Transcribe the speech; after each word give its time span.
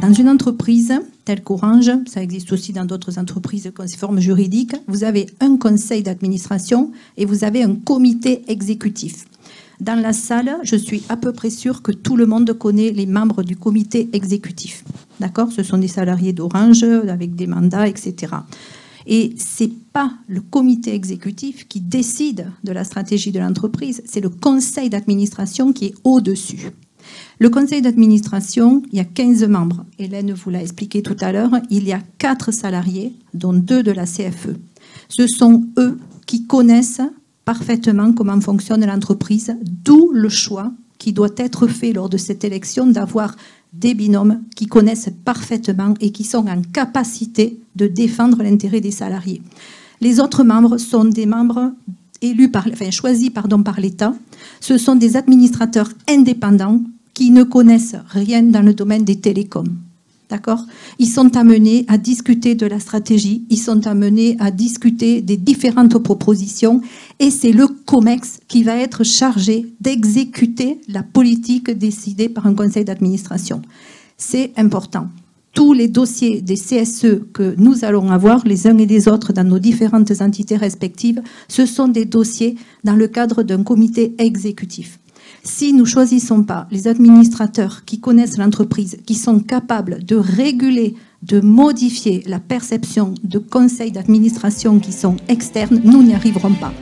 Dans 0.00 0.12
une 0.12 0.28
entreprise 0.28 0.92
telle 1.24 1.42
qu'Orange, 1.42 1.90
ça 2.06 2.22
existe 2.22 2.52
aussi 2.52 2.72
dans 2.72 2.84
d'autres 2.84 3.18
entreprises 3.18 3.72
forme 3.96 4.20
juridique, 4.20 4.76
vous 4.86 5.04
avez 5.04 5.26
un 5.40 5.56
conseil 5.56 6.02
d'administration 6.02 6.92
et 7.16 7.24
vous 7.24 7.44
avez 7.44 7.62
un 7.62 7.74
comité 7.74 8.44
exécutif. 8.48 9.24
Dans 9.80 10.00
la 10.00 10.12
salle, 10.12 10.56
je 10.62 10.76
suis 10.76 11.02
à 11.08 11.16
peu 11.16 11.32
près 11.32 11.50
sûre 11.50 11.82
que 11.82 11.92
tout 11.92 12.16
le 12.16 12.26
monde 12.26 12.52
connaît 12.52 12.92
les 12.92 13.06
membres 13.06 13.42
du 13.42 13.56
comité 13.56 14.08
exécutif. 14.12 14.84
D'accord? 15.18 15.50
Ce 15.50 15.62
sont 15.62 15.78
des 15.78 15.88
salariés 15.88 16.32
d'Orange 16.32 16.84
avec 16.84 17.34
des 17.34 17.46
mandats, 17.46 17.88
etc. 17.88 18.34
Et 19.06 19.34
c'est 19.36 19.72
pas 19.92 20.12
le 20.28 20.40
comité 20.40 20.94
exécutif 20.94 21.66
qui 21.68 21.80
décide 21.80 22.50
de 22.64 22.72
la 22.72 22.84
stratégie 22.84 23.32
de 23.32 23.40
l'entreprise, 23.40 24.02
c'est 24.04 24.20
le 24.20 24.30
conseil 24.30 24.90
d'administration 24.90 25.72
qui 25.72 25.86
est 25.86 25.94
au-dessus. 26.04 26.70
Le 27.38 27.50
conseil 27.50 27.82
d'administration, 27.82 28.82
il 28.90 28.96
y 28.96 29.00
a 29.00 29.04
15 29.04 29.44
membres. 29.44 29.84
Hélène 29.98 30.32
vous 30.32 30.48
l'a 30.48 30.62
expliqué 30.62 31.02
tout 31.02 31.16
à 31.20 31.32
l'heure. 31.32 31.50
Il 31.68 31.84
y 31.84 31.92
a 31.92 32.00
4 32.16 32.50
salariés, 32.50 33.12
dont 33.34 33.52
2 33.52 33.82
de 33.82 33.90
la 33.90 34.06
CFE. 34.06 34.56
Ce 35.10 35.26
sont 35.26 35.66
eux 35.78 35.98
qui 36.24 36.46
connaissent 36.46 37.02
parfaitement 37.44 38.12
comment 38.12 38.40
fonctionne 38.40 38.86
l'entreprise, 38.86 39.54
d'où 39.62 40.10
le 40.12 40.30
choix 40.30 40.72
qui 40.98 41.12
doit 41.12 41.34
être 41.36 41.66
fait 41.66 41.92
lors 41.92 42.08
de 42.08 42.16
cette 42.16 42.42
élection 42.42 42.86
d'avoir 42.86 43.36
des 43.74 43.92
binômes 43.92 44.40
qui 44.54 44.66
connaissent 44.66 45.10
parfaitement 45.26 45.92
et 46.00 46.12
qui 46.12 46.24
sont 46.24 46.46
en 46.48 46.62
capacité 46.62 47.60
de 47.76 47.86
défendre 47.86 48.42
l'intérêt 48.42 48.80
des 48.80 48.90
salariés. 48.90 49.42
Les 50.00 50.20
autres 50.20 50.42
membres 50.42 50.78
sont 50.78 51.04
des 51.04 51.26
membres 51.26 51.72
élus 52.22 52.50
par, 52.50 52.66
enfin, 52.66 52.90
choisis 52.90 53.28
par 53.28 53.46
l'État. 53.78 54.14
Ce 54.60 54.78
sont 54.78 54.96
des 54.96 55.16
administrateurs 55.18 55.90
indépendants 56.08 56.80
qui 57.16 57.30
ne 57.30 57.44
connaissent 57.44 57.96
rien 58.10 58.42
dans 58.42 58.60
le 58.60 58.74
domaine 58.74 59.02
des 59.02 59.16
télécoms. 59.16 59.74
D'accord? 60.28 60.66
Ils 60.98 61.08
sont 61.08 61.34
amenés 61.34 61.86
à 61.88 61.96
discuter 61.96 62.54
de 62.54 62.66
la 62.66 62.78
stratégie, 62.78 63.46
ils 63.48 63.56
sont 63.56 63.86
amenés 63.86 64.36
à 64.38 64.50
discuter 64.50 65.22
des 65.22 65.38
différentes 65.38 65.96
propositions 65.96 66.82
et 67.18 67.30
c'est 67.30 67.52
le 67.52 67.68
COMEX 67.68 68.40
qui 68.48 68.64
va 68.64 68.76
être 68.76 69.02
chargé 69.02 69.64
d'exécuter 69.80 70.78
la 70.88 71.02
politique 71.02 71.70
décidée 71.70 72.28
par 72.28 72.46
un 72.46 72.54
conseil 72.54 72.84
d'administration. 72.84 73.62
C'est 74.18 74.52
important. 74.58 75.08
Tous 75.54 75.72
les 75.72 75.88
dossiers 75.88 76.42
des 76.42 76.56
CSE 76.56 77.22
que 77.32 77.54
nous 77.56 77.86
allons 77.86 78.10
avoir, 78.10 78.46
les 78.46 78.66
uns 78.66 78.76
et 78.76 78.84
les 78.84 79.08
autres, 79.08 79.32
dans 79.32 79.48
nos 79.48 79.58
différentes 79.58 80.20
entités 80.20 80.56
respectives, 80.58 81.22
ce 81.48 81.64
sont 81.64 81.88
des 81.88 82.04
dossiers 82.04 82.56
dans 82.84 82.94
le 82.94 83.08
cadre 83.08 83.42
d'un 83.42 83.62
comité 83.62 84.14
exécutif. 84.18 84.98
Si 85.42 85.72
nous 85.72 85.80
ne 85.80 85.84
choisissons 85.84 86.42
pas 86.42 86.66
les 86.70 86.88
administrateurs 86.88 87.84
qui 87.84 88.00
connaissent 88.00 88.38
l'entreprise, 88.38 88.98
qui 89.06 89.14
sont 89.14 89.40
capables 89.40 90.04
de 90.04 90.16
réguler, 90.16 90.94
de 91.22 91.40
modifier 91.40 92.22
la 92.26 92.40
perception 92.40 93.14
de 93.22 93.38
conseils 93.38 93.92
d'administration 93.92 94.78
qui 94.78 94.92
sont 94.92 95.16
externes, 95.28 95.80
nous 95.84 96.02
n'y 96.02 96.14
arriverons 96.14 96.54
pas. 96.54 96.72